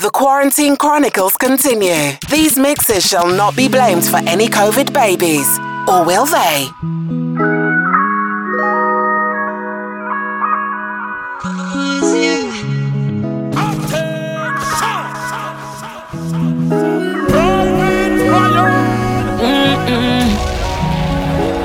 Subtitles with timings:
[0.00, 2.12] The Quarantine Chronicles continue.
[2.30, 6.68] These mixes shall not be blamed for any COVID babies, or will they?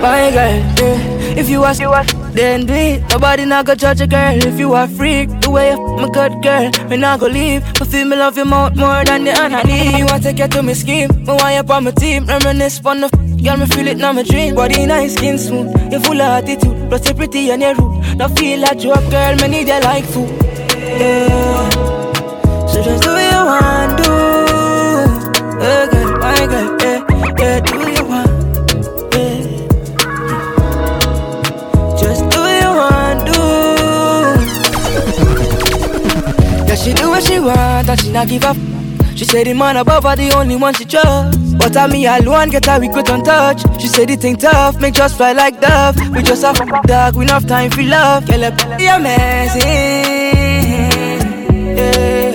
[0.02, 2.04] Bye, girl, if you ask, you are
[2.34, 3.02] then do it.
[3.10, 5.30] Nobody not gonna judge a girl if you are freak.
[5.42, 7.64] The way you f- my good girl, me not gonna leave.
[7.78, 9.98] But feel me love you mouth more than the honey.
[9.98, 12.26] You want to get to me scheme, me want you on my team.
[12.26, 14.56] Reminisce on the f- girl, me feel it now my dream.
[14.56, 16.90] Body nice, skin smooth, you full of attitude.
[16.90, 18.18] Plus you pretty and you rude.
[18.18, 20.30] Now feel like you up, girl, me need you like food.
[21.00, 21.70] Yeah.
[22.68, 24.12] So just do what you want, do.
[25.64, 27.00] Yeah, girl, my girl, yeah,
[27.40, 27.93] yeah, do it.
[36.84, 38.58] She do what she want and she not give up.
[39.16, 41.58] She said the man above her the only one she trust.
[41.58, 43.62] But I me alone get her we good on touch.
[43.80, 45.96] She said the thing tough, make just fly like dove.
[46.12, 46.58] We just have
[46.88, 48.28] dog, we enough time for love.
[48.28, 48.40] Girl,
[48.80, 49.62] you're amazing.
[51.78, 52.30] Yeah,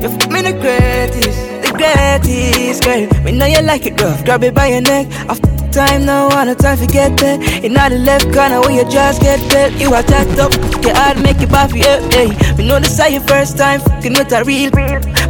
[0.00, 3.22] you f- me the greatest, the greatest girl.
[3.24, 5.06] Me know you like it rough, grab it by your neck.
[5.28, 7.40] I f- time now, and no time to get there.
[7.64, 9.70] In all the left corner where you just get there.
[9.78, 12.28] You are tacked up, get hard, make it baffy, yeah, hey.
[12.56, 14.70] We know this is your first time, fucking with a real.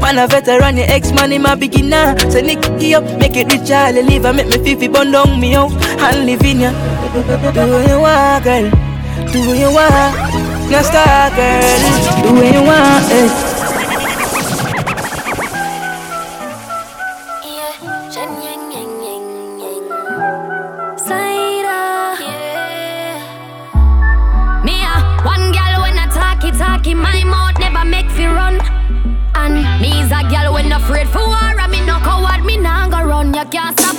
[0.00, 2.18] Man, a veteran, your ex man, in my beginner.
[2.30, 5.54] So, Nick, up, make it rich, I'll leave, I make me fifty bond on me
[5.54, 6.70] out, and live in ya.
[7.52, 8.70] Do what you want, girl.
[9.32, 10.70] Do what you want.
[10.70, 12.22] Now, start, girl.
[12.22, 13.49] Do what you want, eh.
[33.40, 33.89] I can't stop.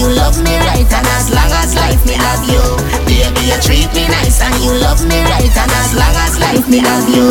[0.00, 0.90] You love me right.
[0.98, 2.62] And as long as life me have you.
[3.04, 5.56] Baby, you treat me nice and you love me right.
[5.62, 7.28] And as long as life me have you.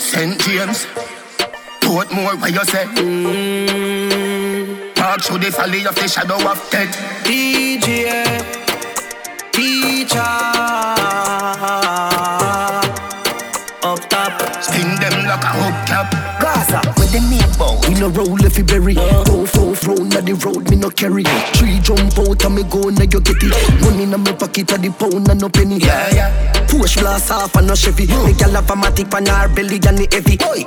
[0.00, 0.38] St.
[0.40, 0.86] James,
[1.80, 2.84] Portmore, where you say?
[4.94, 6.92] Park through the valley of the shadow of death.
[7.24, 8.12] DJ,
[9.52, 10.18] teacher,
[13.82, 14.62] up top.
[14.62, 16.08] Spin them like a hubcap.
[16.40, 17.76] Gaza, With the bow.
[17.88, 18.94] Me no roll if you bury.
[18.94, 21.24] Go four round at the road, me no carry.
[21.54, 23.52] Three jump out and me go now you get it.
[23.82, 25.78] Money in my pocket at the pound and no penny.
[25.78, 26.66] Yeah, yeah.
[26.68, 28.06] Push blast off and no Chevy.
[28.06, 30.40] Me gyal have a matic on her belly and the heavy.
[30.48, 30.64] Oi.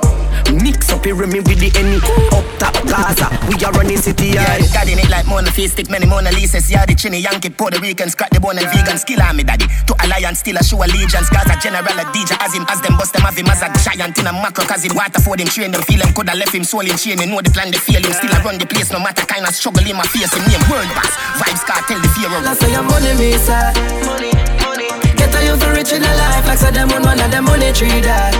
[0.62, 1.98] Mix up here me with the any.
[2.30, 4.30] Up top Gaza, we are running city.
[4.38, 4.70] Yeah, Yeah.
[4.72, 6.70] daddy it like Mona Face, stick many Mona Lisa's.
[6.70, 8.98] Yeah, the Chini Yankee, Puerto Rican, scratch the bone and vegan.
[8.98, 9.66] Skill me daddy.
[9.90, 11.28] To alliance, still a show allegiance.
[11.30, 14.18] Gaza general, a DJ, as him, as them bust them, have him as a giant
[14.18, 14.64] in a macro.
[14.64, 17.18] Cause him water for them, train them, feel him, coulda left him soul in chain.
[17.18, 18.12] He know the plan, they feel him.
[18.12, 20.32] Still I run the place, no matter kind of struggle in my face.
[20.32, 22.44] Him name world boss, Vybz Kartel, the fear of.
[22.44, 23.72] Last say your money me say
[24.04, 24.30] Money,
[24.62, 27.30] money Get a you for rich in a life Like say them on one of
[27.30, 28.32] them money tree that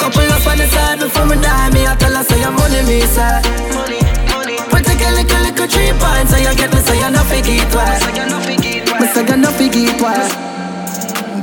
[0.00, 2.82] Couple up on the side before me die Me I tell her say your money
[2.84, 3.40] me say
[3.72, 4.00] Money,
[4.34, 7.22] money We take a little, little three points So you get me so you no
[7.30, 10.30] figure it twice Me say you no figure it twice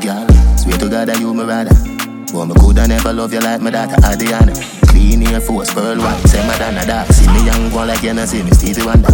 [0.04, 0.28] Girl,
[0.60, 1.74] swear to God that you my rather.
[2.32, 4.54] Boy, me coulda never love you like my daughter Adriana.
[4.98, 7.08] Clean Air Force, pearl white, say Madonna dark.
[7.14, 9.14] See me young one like you see me Stevie Wonder.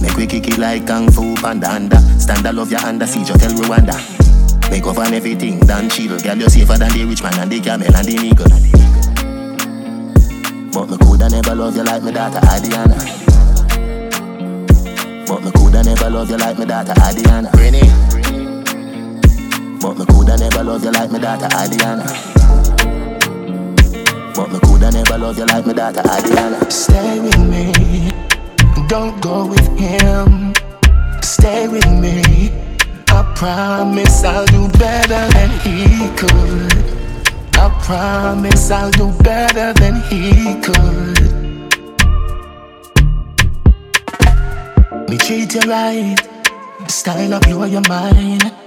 [0.00, 1.96] Make we kick it like Kung Fu Panda under.
[1.96, 3.98] Uh, stand I love your under, uh, see you tell Rwanda.
[4.70, 6.16] Make up on everything, done chill.
[6.20, 8.46] Girl, you safer than the rich man and the camel and the eagle.
[10.70, 12.94] But me coulda never love you like my daughter Adriana.
[15.26, 17.50] But me coulda never love you like my daughter Adriana.
[17.58, 17.90] Renee.
[19.82, 22.75] But me coulda never love you like my daughter Adriana.
[24.36, 26.70] But me coulda never love you like my daughter Adriana.
[26.70, 28.12] Stay with me,
[28.86, 30.52] don't go with him.
[31.22, 32.52] Stay with me.
[33.08, 36.74] I promise I'll do better than he could.
[37.54, 41.16] I promise I'll do better than he could.
[45.08, 46.16] Me treat you right,
[46.88, 48.65] style up blow your mind.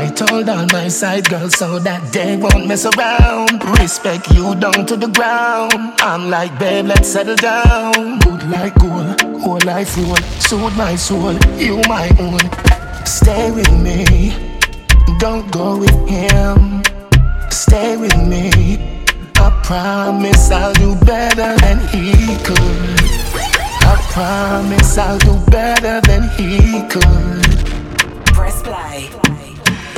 [0.00, 3.64] I told all my side girls so that they won't mess around.
[3.80, 5.72] Respect you down to the ground.
[5.98, 8.20] I'm like, babe, let's settle down.
[8.20, 10.14] Good like gold, whole life roll.
[10.38, 12.38] Soothe my soul, you my own.
[13.04, 14.06] Stay with me,
[15.18, 16.84] don't go with him.
[17.50, 19.02] Stay with me.
[19.34, 23.02] I promise I'll do better than he could.
[23.82, 28.32] I promise I'll do better than he could.
[28.32, 29.10] Press play.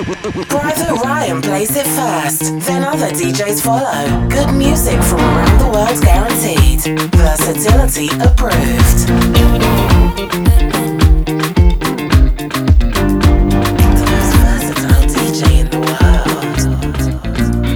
[0.01, 4.29] Private Ryan plays it first, then other DJs follow.
[4.31, 6.81] Good music from around the world guaranteed.
[7.17, 9.11] Versatility approved.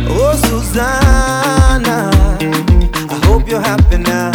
[0.08, 2.10] Oh, Susanna,
[3.10, 4.32] I hope you're happy now.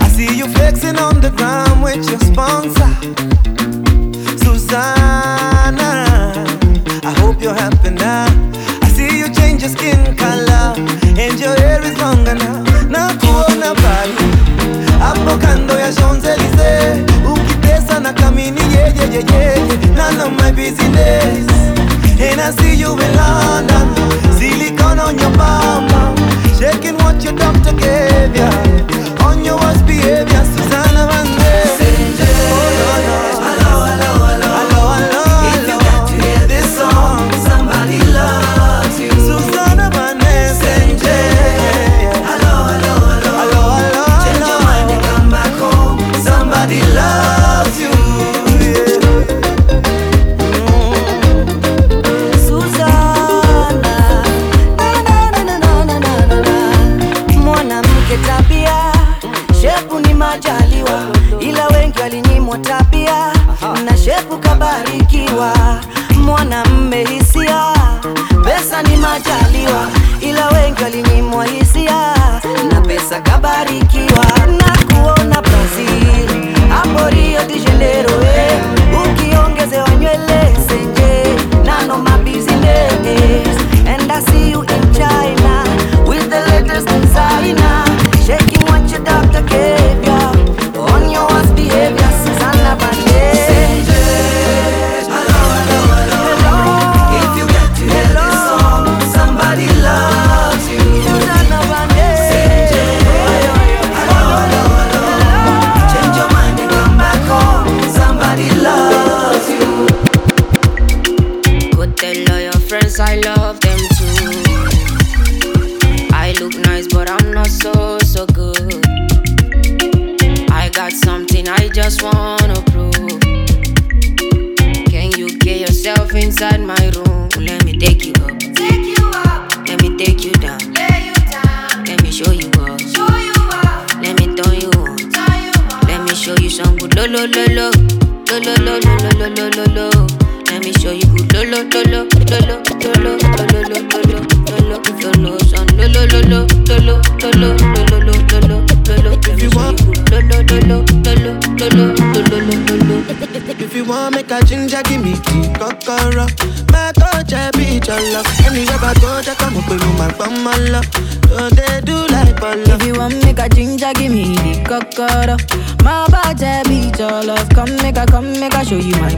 [0.00, 3.35] I see you flexing on the ground with your sponsor.
[9.66, 10.74] Your skin color.
[11.18, 12.62] And your hair is longer now.
[12.88, 14.14] Nakuona pale
[14.98, 19.94] hapo kando ya Champs-Elysees ukitesa na kamini yeah, yeah.
[19.96, 21.46] None of my business.
[22.20, 23.86] And I see you in London.
[24.38, 25.88] Silicone on your bum
[26.58, 28.50] Shaking what your doctor gave ya.
[29.26, 31.35] On your worst behavior Susanna Vande
[73.16, 73.85] sa gabarito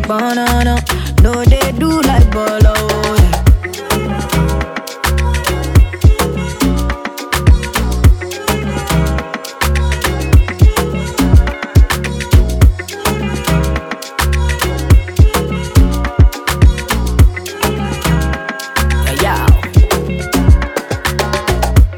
[0.08, 0.82] banana.
[1.22, 2.72] No, they do like bolo.
[19.20, 19.46] Yeah.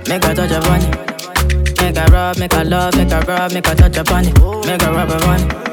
[0.08, 0.50] Make a touch.
[1.80, 4.66] Make a rub, make a love, make a rub, make a touch upon it.
[4.66, 5.69] Make a rub upon.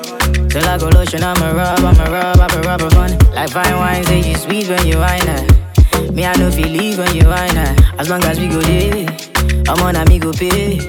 [0.49, 4.21] Till I go lotion, I'ma rub, I'ma rub, I'ma rub on Like fine wine, say
[4.29, 7.75] you sweet when you wine her Me, I know feel leave when you wine her
[7.99, 9.07] As long as we go there,
[9.67, 10.79] I'm on amigo pay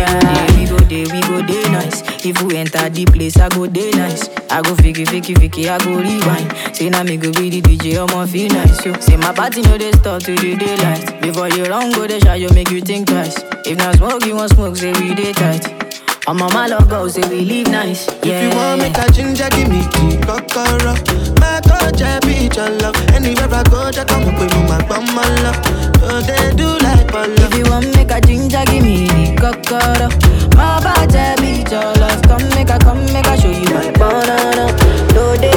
[0.00, 2.00] yeah, we go day, we go day nice.
[2.24, 4.28] If we enter the place, I go day nice.
[4.48, 6.74] I go fiki, fiki, fiki, I go rewind.
[6.74, 8.84] Say now me go be the DJ, I'ma feel nice.
[8.86, 8.94] Yo.
[9.00, 11.20] Say my party know they stop to the daylight.
[11.20, 13.36] Before you long go they shot, you make you think twice.
[13.66, 15.89] If not smoke, you want smoke, say we day tight.
[16.26, 18.06] My mama love go say we live nice.
[18.22, 18.38] Yeah.
[18.38, 20.94] If you want me to ginger, give me key, kokoro.
[21.40, 22.94] My coach, I be your love.
[23.10, 25.58] Anywhere I go, I come up with my bummer love.
[25.98, 27.34] So they do like polo.
[27.34, 30.06] If you want me to ginger, give me kokoro.
[30.54, 32.22] My coach, I be your love.
[32.22, 34.70] Come make a, come make a, show you my banana.
[35.14, 35.50] No, they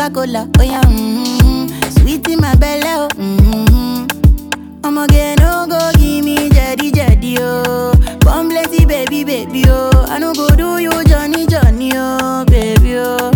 [0.00, 1.68] Coca-Cola, oh yeah, mm-hmm.
[2.00, 4.82] Sweet in my belly, oh, mm-hmm.
[4.82, 10.18] i'm a get no go give me jetty, jetty, oh Bomb baby, baby, oh I
[10.18, 13.30] no go do you, Johnny, Johnny, oh, baby, oh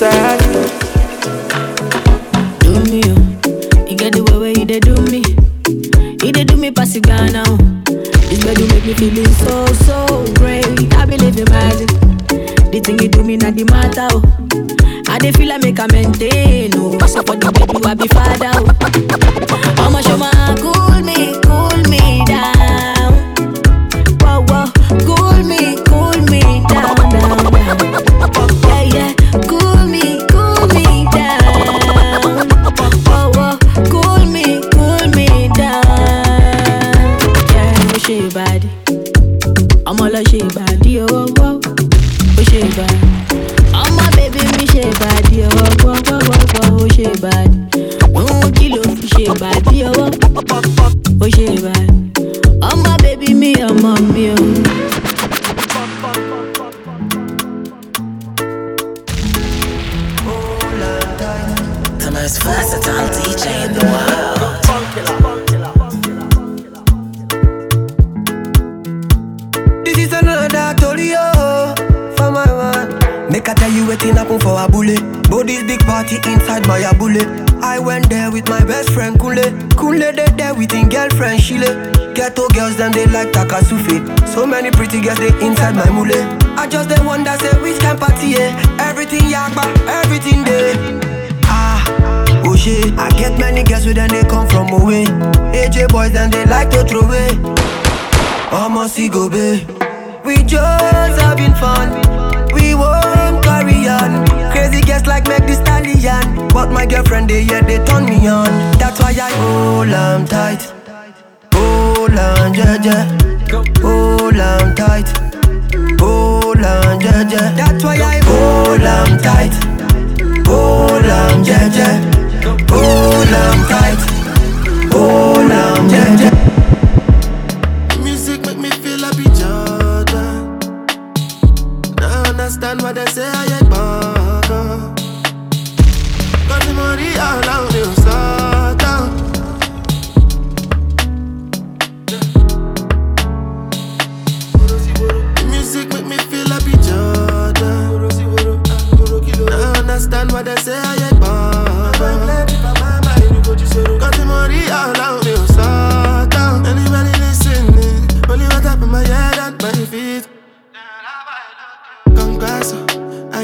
[0.00, 0.87] hop in
[40.00, 41.00] I'm all a shake body,
[98.88, 99.66] see go be.
[100.24, 101.88] We just having fun.
[102.52, 104.26] We won't carry on.
[104.52, 106.48] Crazy girls like make this stallion.
[106.48, 108.48] But my girlfriend they yeah they turn me on.
[108.78, 110.62] That's why I hold on tight.
[111.52, 113.17] Hold on, yeah, yeah.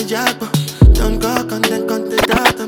[0.05, 0.49] I jabba.
[0.93, 2.05] Don't go on then con.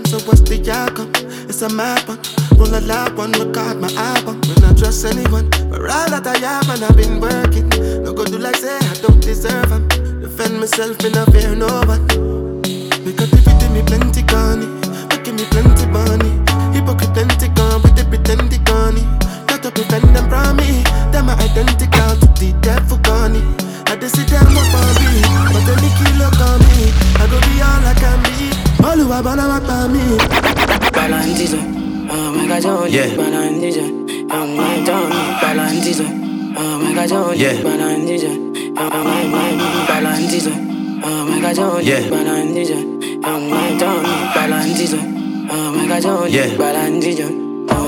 [0.06, 1.12] So what's the outcome?
[1.48, 2.18] It's a map on.
[2.56, 4.40] Roll a lap one, record my album.
[4.48, 7.68] When I trust anyone, but all that I have and I've been working.
[8.04, 9.86] No go do like say I don't deserve them.
[10.20, 12.06] Defend myself in a fear no one.
[13.04, 14.66] Because if it me plenty money,
[15.12, 16.32] making me plenty money.
[16.72, 19.04] Hypocrite plenty gone with the pretending gunny.
[19.44, 20.80] Got to prevent them from me.
[21.12, 23.44] Them are identical to the devil gunny.
[23.88, 25.22] I just sit down up on me,
[25.52, 26.92] but then the kilo on me.
[27.18, 28.50] I go be all I can be.
[28.84, 30.02] All who are gonna walk by me.
[30.96, 31.60] Balantizo,
[32.10, 33.06] oh my god, Johnny, Yeah.
[33.16, 33.84] Balantizo,
[34.32, 36.06] oh my Johnny, Balantizo,
[36.56, 37.52] oh my god, oh Johnny, Yeah.
[37.62, 38.32] Balantizo,
[38.78, 39.52] oh my my
[39.88, 40.52] Balantizo,
[41.04, 42.00] oh my god, Johnny, Yeah.
[42.10, 42.78] Balantizo,
[43.24, 45.00] oh my Johnny, Balantizo,
[45.50, 46.46] oh my god, Johnny, Yeah.
[46.56, 47.45] Balantizo, oh my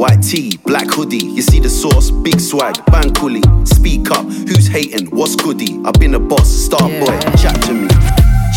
[0.00, 3.44] White tee, black hoodie, you see the sauce, big swag, bang coolie.
[3.68, 5.78] Speak up, who's hating, what's goody?
[5.84, 7.88] I've been a boss, star boy, chat to me.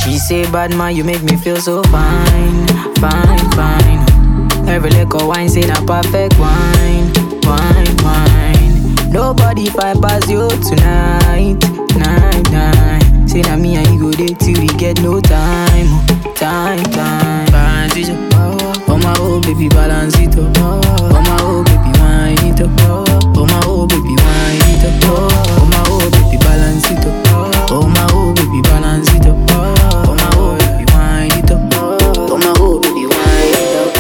[0.01, 4.69] She say, bad man, you make me feel so fine, fine, fine.
[4.69, 7.12] Every liquor wine say a perfect wine,
[7.43, 9.12] wine, wine.
[9.12, 11.60] Nobody find past you tonight,
[11.97, 13.27] night, night.
[13.27, 17.51] Say na me and you go there till we get no time, time, time.
[17.51, 18.32] Balance it up, oh
[19.03, 20.57] my oh baby, balance it up.
[20.57, 22.71] Oh my oh baby, wine it up.
[23.35, 25.03] Oh my oh baby, wine it up.
[25.03, 27.11] Oh my oh baby, balance it up.
[27.69, 29.35] Oh my oh baby, balance it up.
[30.07, 31.59] Oh my oh baby, wine it up.
[32.31, 33.91] Oh my oh baby, wine it up.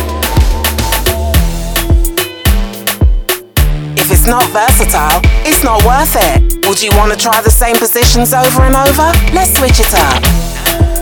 [3.99, 6.65] If it's not versatile, it's not worth it.
[6.67, 9.11] Would you want to try the same positions over and over?
[9.35, 10.23] Let's switch it up.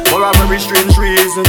[0.09, 1.45] For a very strange reason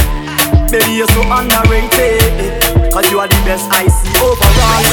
[0.73, 2.57] baby, you're so underrated.
[2.91, 4.85] Cause you are the best I see overall.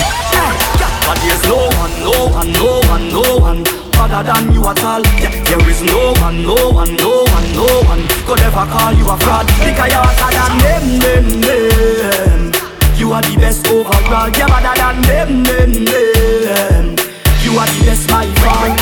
[1.09, 3.61] But there's no one, no one, no one, no one
[3.97, 5.01] other than you at all.
[5.17, 9.09] Yeah, there is no one, no one, no one, no one could ever call you
[9.09, 12.41] a fraud because you're hotter than them, them, them.
[12.97, 14.29] You are the best overall.
[14.37, 16.85] You're better than them, them, them.
[17.41, 18.77] You are the best my friend.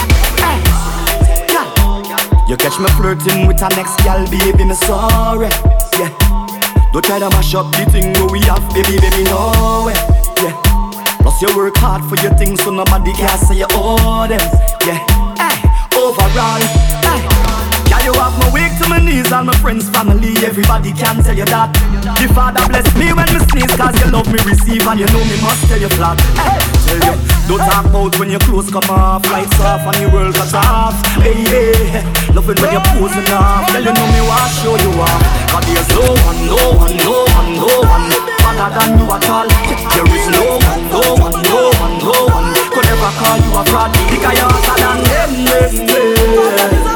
[2.49, 5.51] You catch me flirting with a next gal, baby, me sorry.
[6.01, 6.48] Yeah.
[6.93, 9.95] Don't try to mash up the thing where we have, baby, baby, no way.
[10.41, 10.57] Yeah.
[11.21, 14.41] Plus you work hard for your things, so nobody can say you owe them.
[14.89, 14.99] Yeah.
[15.37, 15.57] Hey.
[15.93, 16.65] Overall.
[17.05, 17.21] Hey.
[17.93, 21.37] Yeah, you have my weak to my knees and my friends, family, everybody can tell
[21.37, 21.73] you that.
[22.21, 25.25] The Father bless me when me sneeze, cause you love me receive and you know
[25.25, 26.21] me must tell you flat.
[26.41, 27.15] Hey, tell you,
[27.47, 30.97] don't talk about when your clothes come off, lights off and your world cut off.
[31.21, 35.23] Hey, hey, loving when you're posing off, girl you know me want show you off.
[35.53, 38.07] Cause there's no one, no one, no one, no one
[38.41, 39.49] better than you at all.
[39.93, 43.63] There is no one, no one, no one, no one could ever call you a
[43.69, 46.89] fraud because you're hotter than them, them, them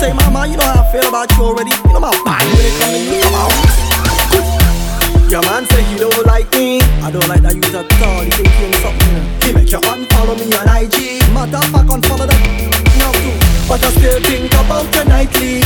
[0.00, 1.70] say, mama, you know how I feel about you already.
[1.70, 3.22] You know my body when it comes to you.
[3.22, 3.89] Come on.
[5.30, 6.82] Your man say he don't like me.
[7.06, 8.26] I don't like that you at all.
[8.26, 9.22] He think you something.
[9.46, 11.22] He make you unfollow me on IG.
[11.30, 11.54] Fact,
[11.86, 12.40] unfollow that
[12.98, 13.38] now too.
[13.70, 15.62] But I still think about you nightly.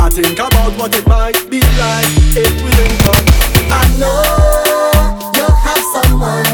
[0.00, 3.20] I think about what it might be like if we link up.
[3.68, 4.24] I know
[5.36, 6.48] you have someone.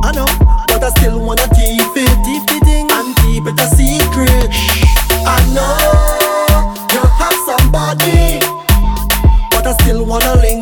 [0.00, 0.28] I know,
[0.72, 4.48] but I still wanna keep it, keep it and keep it a secret.
[5.28, 6.19] I know
[10.10, 10.59] wanna link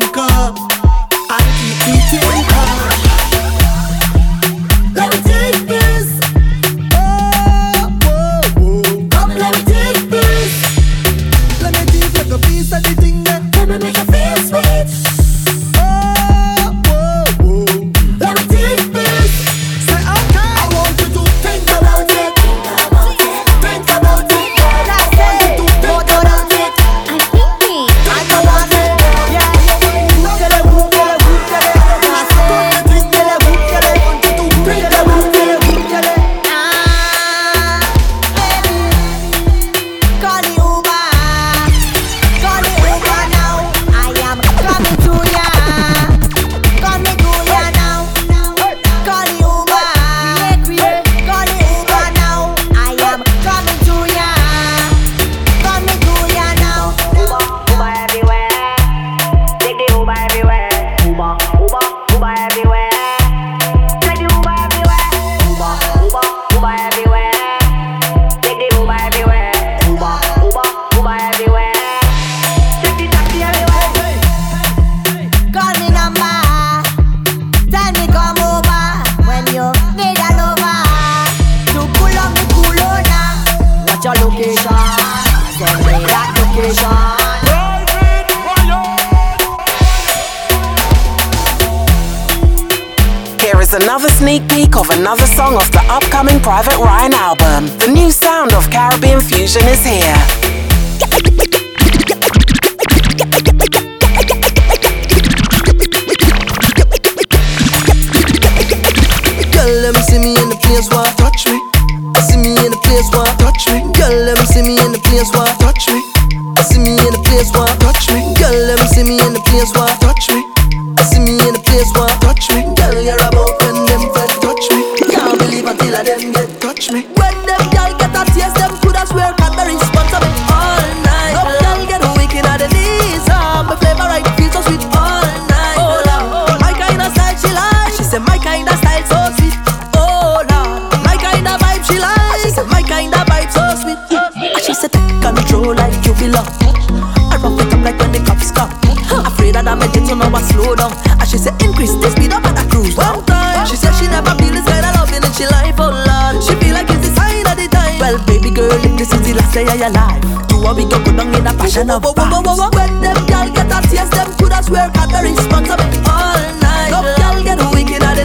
[159.65, 161.89] this is the last day of you want me go go down in a passion
[161.89, 162.75] of vibes.
[162.75, 166.91] When them girl get a taste, them coulda swear Cadbury sponsor me all night.
[166.95, 168.23] Girl get wicked at the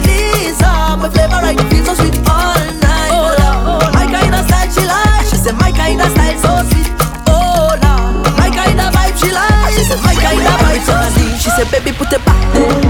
[0.63, 3.11] ah, my flavor right feels so sweet all night.
[3.11, 5.27] Oh Lord, my kind of style she like.
[5.27, 6.91] She my kind of style so sweet.
[7.27, 9.75] Oh Lord, my kind of vibe she like.
[9.75, 11.35] She my kind of vibe so sweet.
[11.43, 12.84] She baby put it back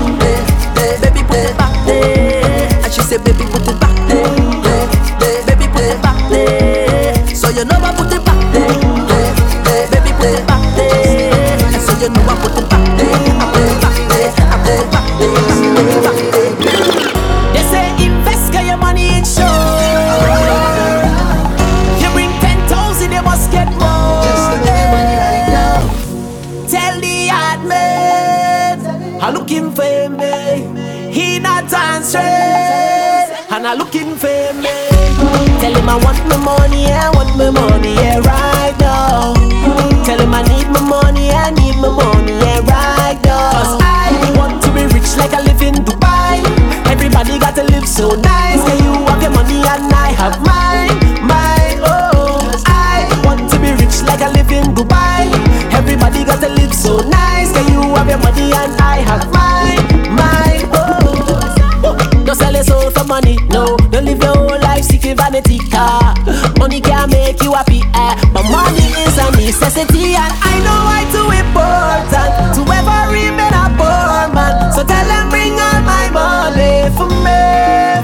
[66.75, 68.15] Money can make you happy, eh?
[68.33, 73.71] But money is a necessity, and I know why too important to ever remain a
[73.79, 74.73] poor man.
[74.75, 77.39] So tell them bring all my money for me,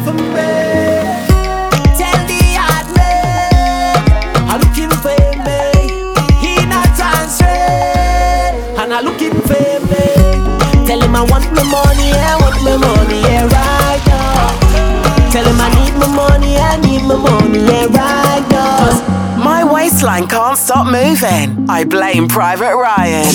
[0.07, 0.55] for me.
[1.99, 4.07] Tell the hard man
[4.47, 6.07] I'm looking for me.
[6.39, 10.87] He not transfer, and I looking for me.
[10.87, 15.27] Tell him I want my money, I want my money, yeah, right now.
[15.29, 18.20] Tell him I need my money, I need my money, yeah, right.
[20.01, 21.69] Waistline can't stop moving.
[21.69, 23.27] I blame Private Ryan.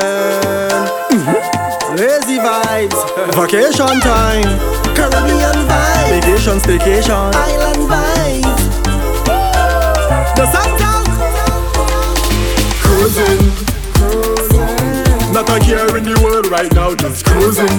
[0.00, 1.38] Mm-hmm.
[1.80, 1.96] Cruising.
[1.96, 2.98] Lazy vibes.
[3.34, 4.50] Vacation time.
[4.94, 6.10] Caribbean vibes.
[6.20, 7.32] Vacation staycation.
[7.34, 8.62] Island vibes.
[10.36, 10.92] The Santa.
[12.82, 13.42] Cruising.
[15.32, 17.76] Not a care in the world right now, just cruising.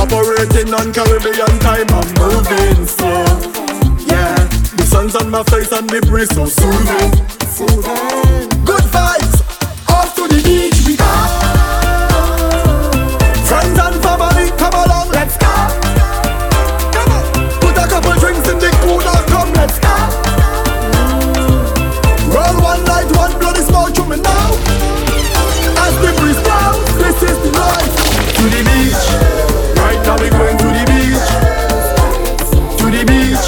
[0.00, 3.24] Operating on Caribbean time, I'm moving slow.
[4.08, 4.34] Yeah,
[4.76, 7.10] the sun's on my face and the breeze so soothing.
[8.64, 9.23] Good vibes,
[10.28, 11.12] to the beach we go.
[13.44, 15.52] Friends and family, come along, let's go.
[16.92, 17.24] Come on,
[17.60, 19.94] put a couple drinks in the cooler, come, let's go.
[22.32, 22.84] One one
[23.38, 24.48] bloody to me now.
[25.84, 27.50] As the breeze blows, this is the.
[28.36, 29.04] To the beach,
[29.76, 31.28] right now we going to the beach.
[32.78, 33.46] To the beach,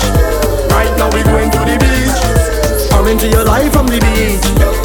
[0.72, 3.32] right now we going to the beach.
[3.32, 4.75] Your life from the beach.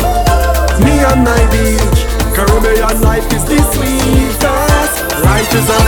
[1.12, 2.08] And my beach.
[2.34, 4.96] Caribbean life is the sweetest.
[5.28, 5.80] Life is a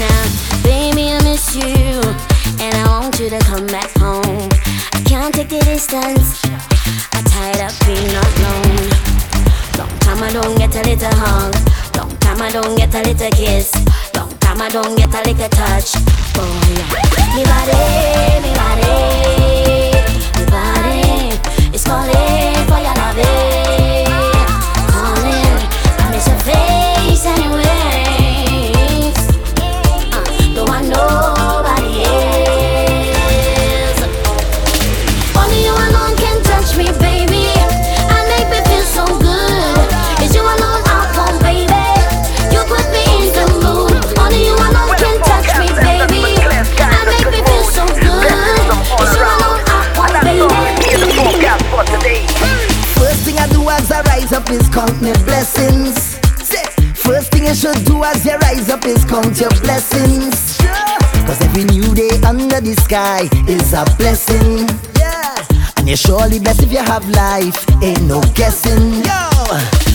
[0.00, 0.22] Now,
[0.64, 2.00] baby, I miss you,
[2.64, 4.48] and I want you to come back home.
[4.94, 6.40] I can't take the distance.
[7.12, 8.88] I tired up being alone.
[9.76, 11.54] Long time I don't get a little hug.
[11.96, 13.70] Long time I don't get a little kiss.
[14.16, 15.92] Long time I don't get a little touch.
[16.40, 16.88] Oh yeah,
[17.36, 17.84] me body,
[18.40, 18.96] me body,
[20.38, 22.59] me body is calling
[23.14, 23.49] for
[57.10, 60.56] First thing you should do as you rise up is count your blessings.
[61.26, 64.68] Cause every new day under the sky is a blessing.
[65.76, 69.02] And you're surely blessed if you have life, ain't no guessing.
[69.02, 69.89] Yo,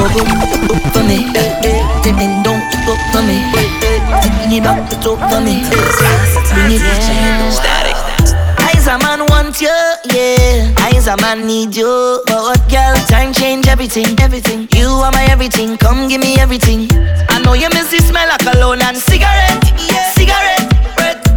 [0.00, 0.24] over,
[0.92, 1.28] for me.
[2.02, 3.42] Then don't give up for me.
[4.22, 5.62] Thinking about it's over me.
[6.54, 7.96] Bring it static.
[8.58, 9.68] I's a man want you,
[10.14, 10.72] yeah.
[10.78, 12.22] I's a man need you.
[12.26, 14.68] But girl, time change everything, everything.
[14.72, 15.76] You are my everything.
[15.76, 16.88] Come give me everything.
[17.28, 19.62] I know you miss the smell of cologne and cigarette,
[20.14, 20.66] cigarette.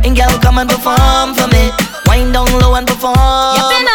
[0.06, 1.70] And girl, come and perform for me.
[2.08, 3.91] Wind down low and perform.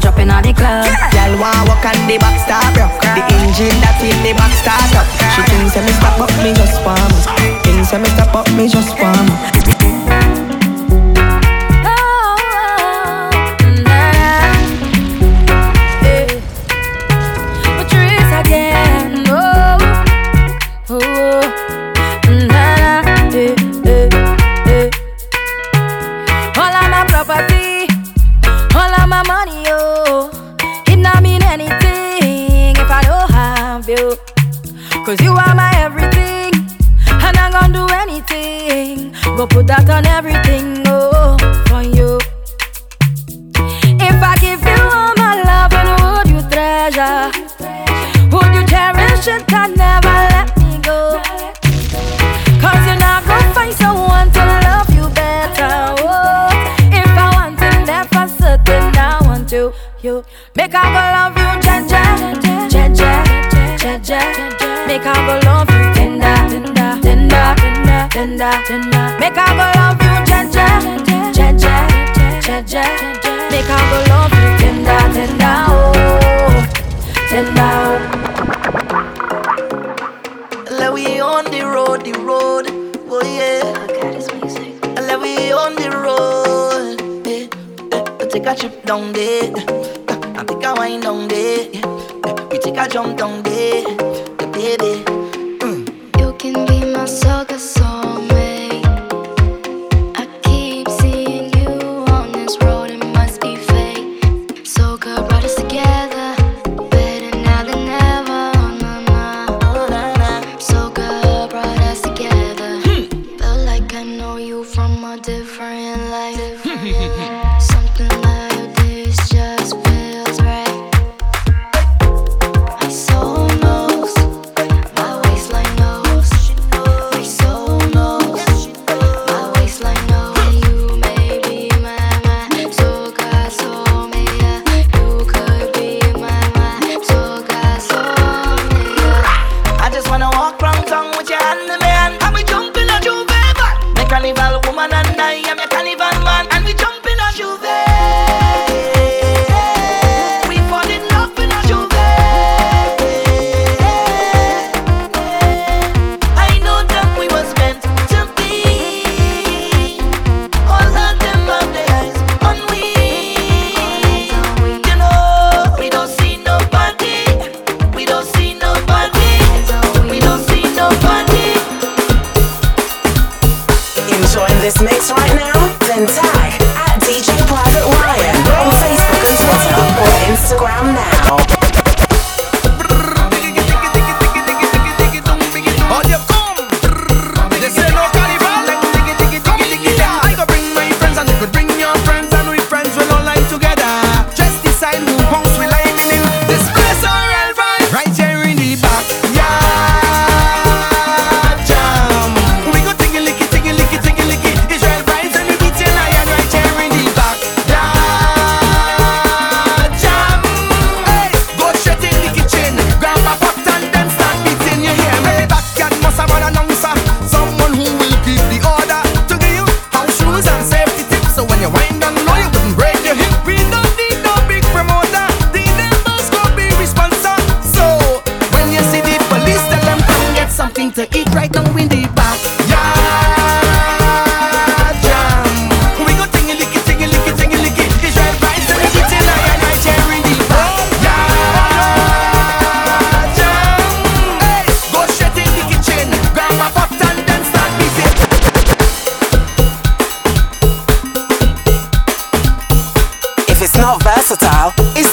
[0.00, 0.88] drop in the club.
[1.12, 2.88] Girl want walk on the back stop, bro.
[3.14, 5.06] The engine that feel the back start up.
[5.36, 7.28] She thinks me stop up, me just warm up.
[7.62, 10.09] Thinks me stop up, me just want.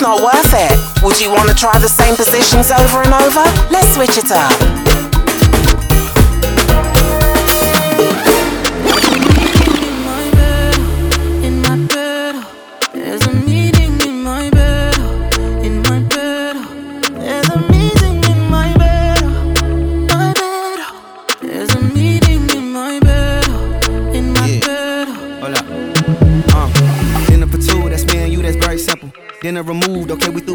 [0.07, 1.03] not worth it.
[1.03, 3.43] Would you want to try the same positions over and over?
[3.69, 4.86] Let's switch it up.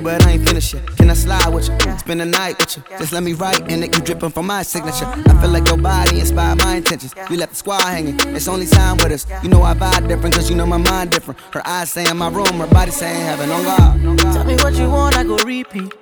[0.02, 0.86] but I ain't finished yet.
[0.96, 1.98] Can I slide with you?
[1.98, 2.82] Spend the night with you.
[2.98, 5.06] Just let me write, and it you dripping from my signature.
[5.06, 7.14] I feel like your body inspired my intentions.
[7.30, 9.26] You left the squad hanging, it's only time with us.
[9.42, 11.40] You know I vibe different, cause you know my mind different.
[11.52, 13.50] Her eyes say in my room, her body say heaven.
[13.50, 14.18] On God.
[14.32, 15.92] Tell me what you want, I go repeat.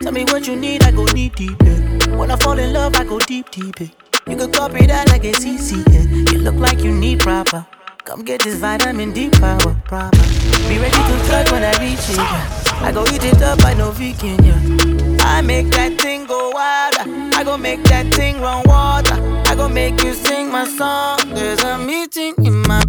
[0.00, 1.60] Tell me what you need, I go deep, deep.
[1.62, 2.16] Yeah.
[2.16, 3.80] When I fall in love, I go deep, deep.
[3.80, 3.88] Yeah.
[4.28, 5.82] You could copy that like it's easy.
[5.90, 6.32] Yeah.
[6.32, 7.66] You look like you need proper.
[8.04, 10.22] Come get this vitamin D power, proper.
[10.68, 12.16] Be ready to touch when I reach it.
[12.16, 12.57] Yeah.
[12.80, 15.18] I go eat it up, I know vegan, yeah.
[15.24, 17.04] I make that thing go wilder.
[17.36, 19.14] I go make that thing run water.
[19.46, 21.18] I go make you sing my song.
[21.34, 22.82] There's a meeting in my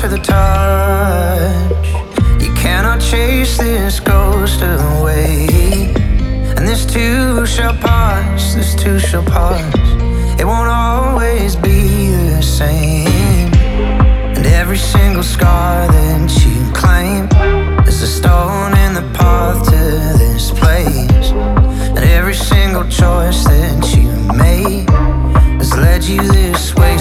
[0.00, 1.86] to the touch.
[2.42, 5.46] You cannot chase this ghost away.
[6.56, 9.74] And this too shall pass, this too shall pass.
[10.38, 13.52] It won't always be the same.
[14.36, 17.24] And every single scar that you claim
[17.88, 21.30] is a stone in the path to this place.
[21.96, 24.90] And every single choice that you made
[25.60, 26.95] has led you this way.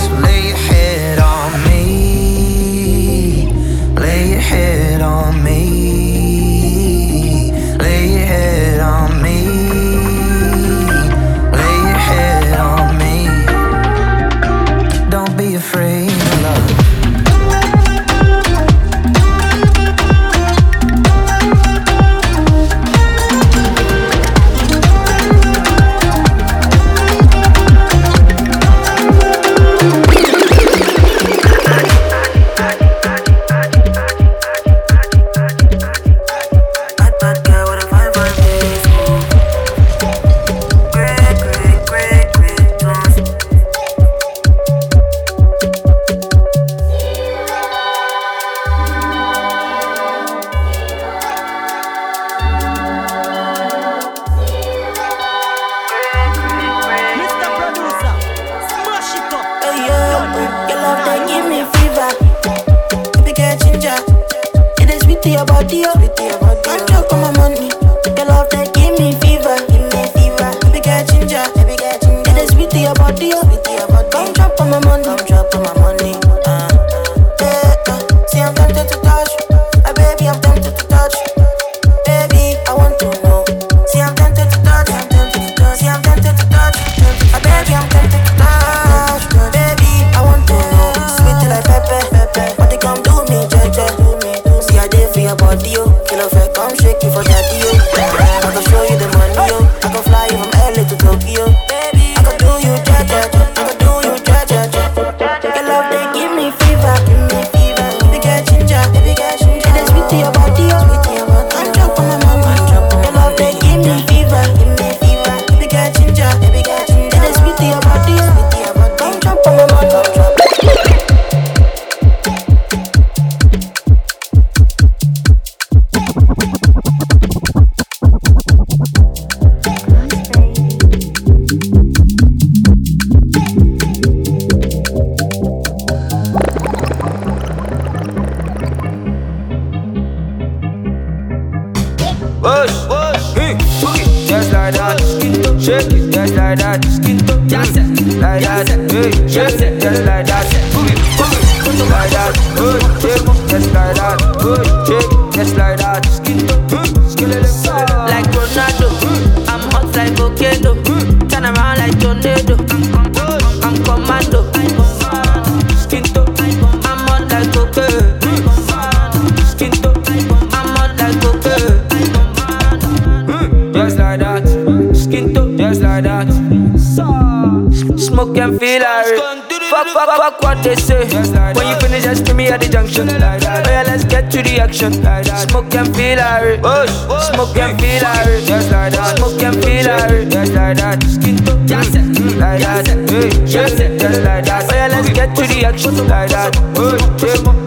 [187.57, 188.45] And feel irate.
[188.45, 189.17] Just like that.
[189.17, 190.29] Smoke and feel irate.
[190.29, 191.03] Just like that.
[191.03, 191.95] Skin to just
[192.37, 192.87] like that.
[193.09, 194.67] Hey, just like that.
[194.69, 195.95] Oh yeah, let's get to the action.
[196.07, 196.53] Like that.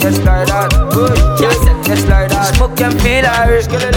[0.01, 0.71] Just like that.
[1.41, 2.55] Just just like that.
[2.55, 3.88] Smoke and feel irate.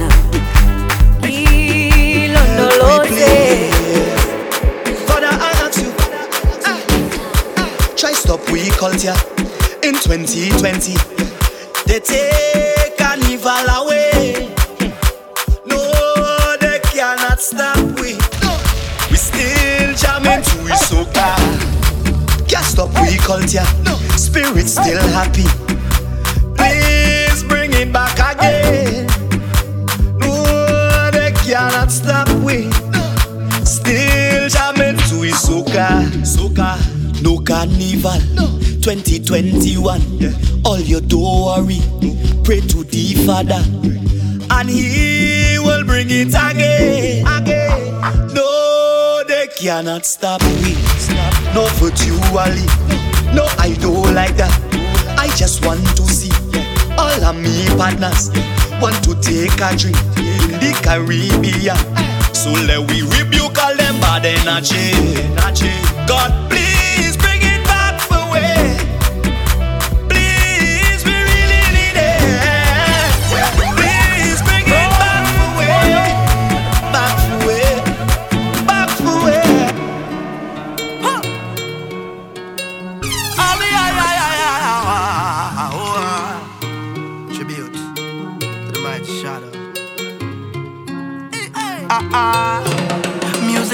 [0.00, 0.12] Ah,
[7.96, 9.14] try stop we culture
[9.82, 10.94] in 2020.
[11.86, 14.54] They take carnival away.
[15.66, 18.16] No, they cannot stop we.
[19.10, 21.36] We still jamming to his soca.
[22.48, 23.66] Can't stop we culture.
[24.16, 25.44] Spirit still happy.
[26.56, 29.11] Please bring it back again.
[31.62, 32.68] No, cannot stop we.
[33.64, 36.02] Still jamming to his soca.
[36.26, 36.76] Soca.
[37.22, 38.18] No carnival.
[38.82, 40.64] 2021.
[40.64, 41.80] All you don't worry.
[42.42, 43.62] Pray to the Father.
[44.50, 47.28] And he will bring it again.
[47.28, 48.34] Again.
[48.34, 50.74] No, they cannot stop me.
[51.54, 52.66] No virtually.
[53.32, 54.52] No, I don't like that.
[55.16, 56.32] I just want to see
[56.98, 58.30] all of me partners
[58.80, 60.31] want to take a drink in
[60.62, 61.76] the Caribbean.
[62.34, 64.92] So let we rebuke all them bad energy.
[66.06, 66.71] God, please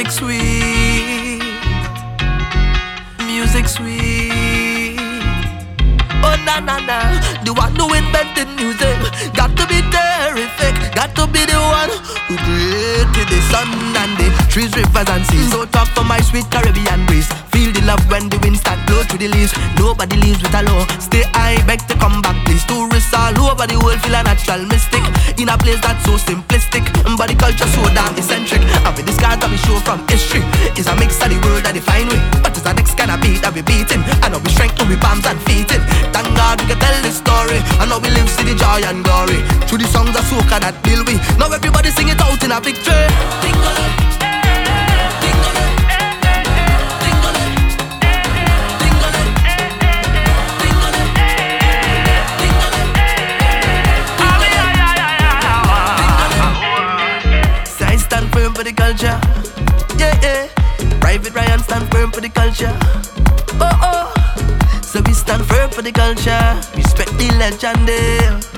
[0.08, 1.42] music sweet,
[3.26, 4.96] music sweet.
[6.24, 6.98] Oh na na na,
[7.44, 8.96] the one who invented music
[9.34, 11.92] got to be terrific, got to be the one
[12.24, 15.50] who created the sun and the trees, rivers and seas.
[15.50, 17.28] So tough for my sweet Caribbean breeze.
[17.52, 19.52] Feel the love when the wind start blow through the leaves.
[19.76, 20.86] Nobody leaves with a low.
[21.00, 22.64] Stay high, beg to come back, please.
[22.64, 25.04] Tourists all over the world feel a natural mystic
[25.36, 26.84] in a place that's so simplistic.
[27.16, 28.62] But the culture so damn eccentric.
[28.62, 29.18] And with this
[29.68, 30.40] show from history,
[30.80, 32.16] is a mix of the world that define we.
[32.40, 34.00] But it's the next kind of beat that we beating.
[34.24, 35.84] And now we strength we bombs and feet in.
[36.16, 37.60] Thank God we can tell this story.
[37.76, 39.44] And now we live see the joy and glory.
[39.68, 41.20] Through the songs of soca that build we.
[41.36, 44.27] Now everybody sing it out in a victory.
[62.48, 62.78] Culture.
[63.60, 64.80] Oh, oh.
[64.82, 66.56] So we stand firm for the culture.
[66.74, 67.90] Respect the legend.
[67.90, 68.57] Eh.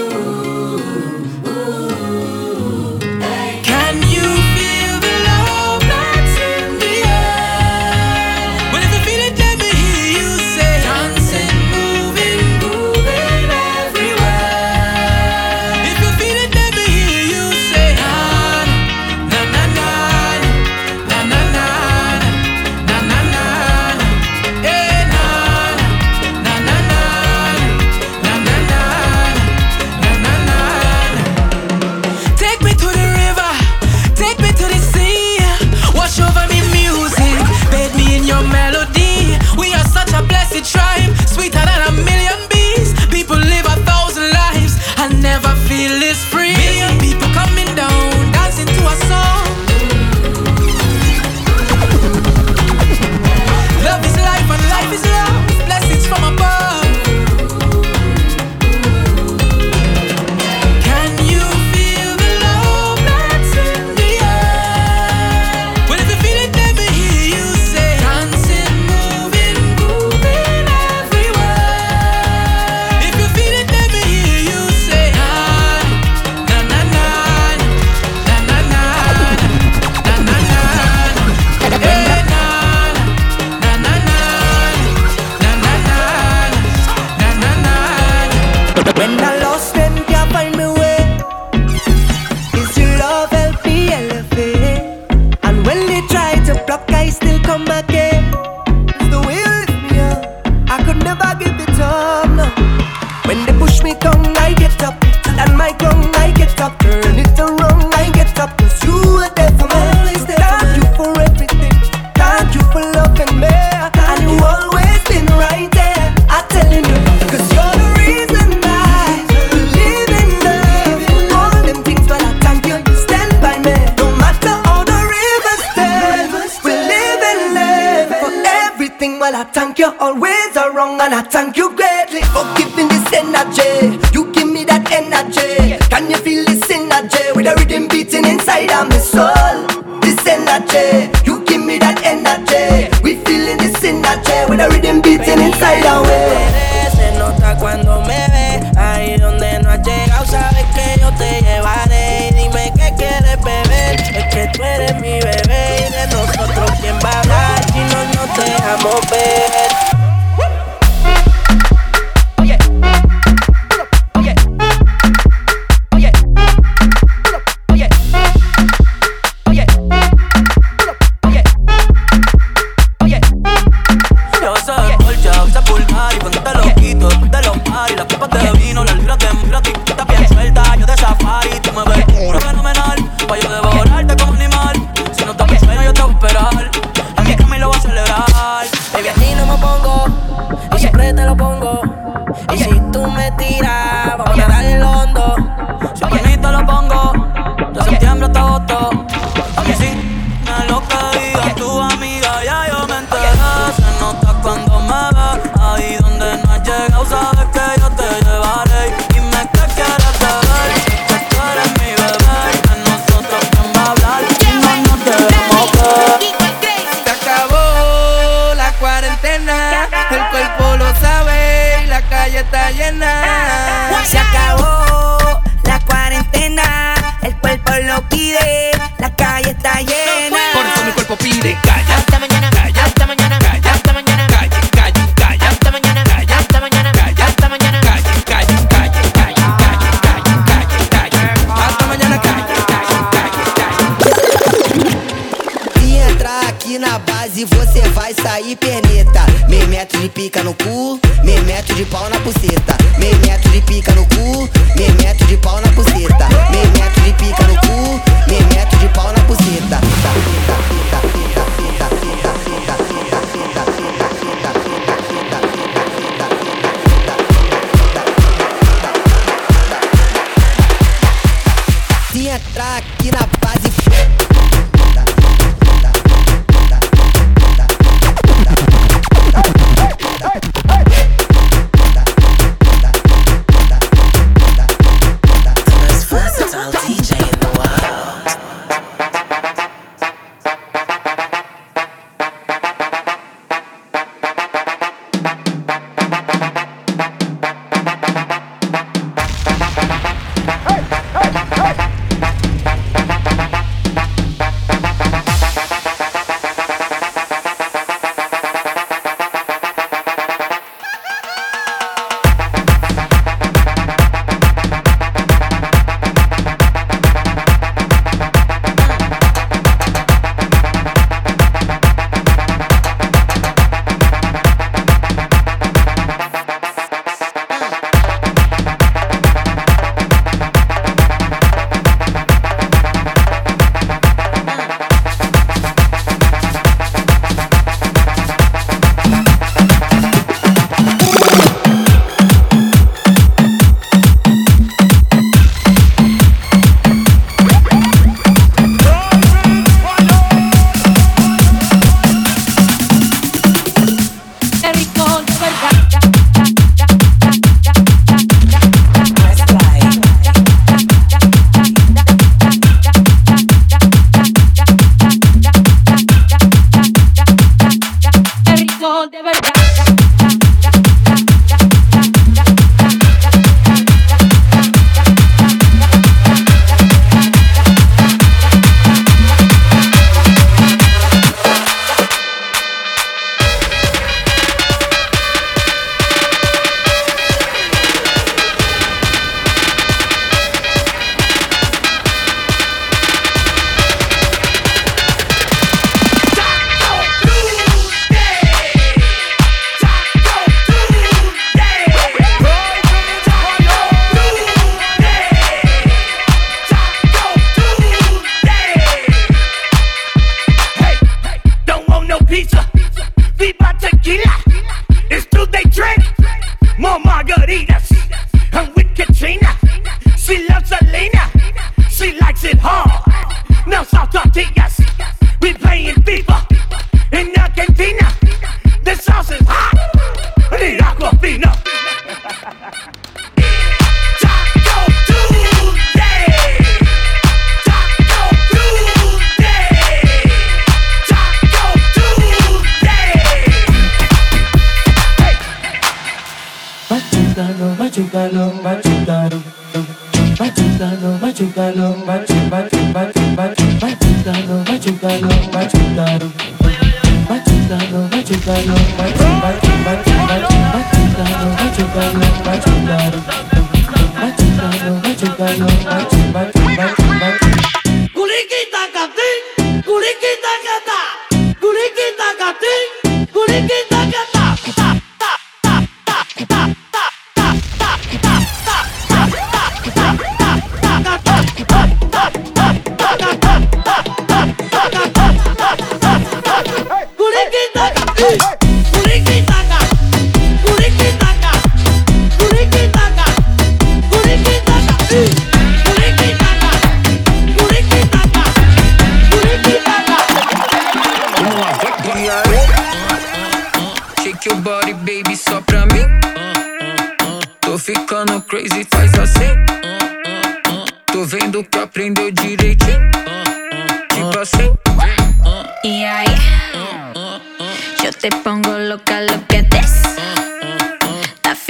[151.21, 152.29] te llevaré.
[152.29, 154.01] Y dime qué quieres beber.
[154.15, 158.03] Es que tú eres mi bebé y de nosotros quién va a hablar si no
[158.13, 159.90] nos dejamos ver.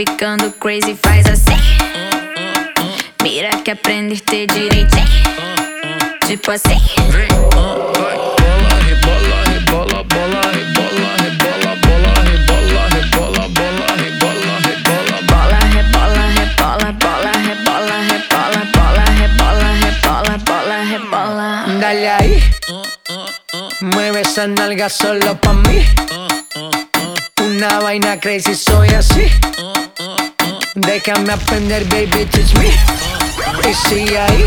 [0.05, 1.57] Ficando crazy, faz assim.
[3.21, 5.05] Mira que aprendiste direitinho.
[6.25, 6.81] Tipo assim.
[7.11, 17.31] Rebola, rebola, bola, rebola, rebola, bola, rebola, rebola, bola, rebola, rebola, Bola, rebola, rebola, bola,
[17.45, 21.47] rebola, rebola, bola, rebola, rebola, bola, rebola.
[21.79, 22.43] Dale ahí.
[23.81, 25.85] Mueve esa nalga solo pa' mí.
[27.37, 29.27] Una vaina crazy, soy así.
[30.76, 32.72] Déjame aprender, baby, teach me.
[33.67, 34.45] Y sigue ahí.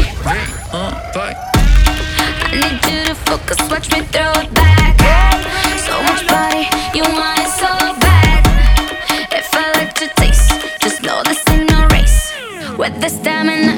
[2.51, 4.97] I need you to focus, watch me throw it back.
[5.85, 7.69] So much body, you want it so
[8.01, 8.43] bad.
[9.33, 10.51] If I like to taste,
[10.81, 12.33] just know this ain't no race.
[12.79, 13.74] With the stamina,